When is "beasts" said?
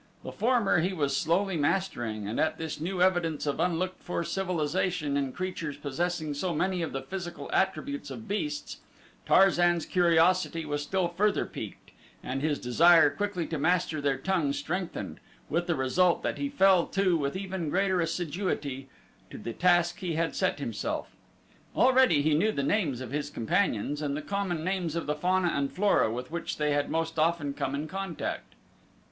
8.27-8.77